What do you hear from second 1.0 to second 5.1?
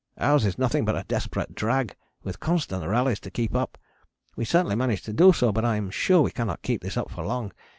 desperate drag with constant rallies to keep up. We certainly manage